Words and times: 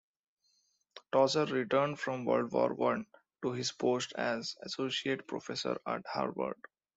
Tozzer 1.13 1.45
returned 1.45 1.99
from 1.99 2.25
World 2.25 2.51
War 2.53 2.73
One 2.73 3.05
to 3.43 3.51
his 3.51 3.71
post 3.71 4.13
as 4.17 4.55
associate 4.63 5.27
professor 5.27 5.77
at 5.85 6.01
Harvard. 6.07 6.59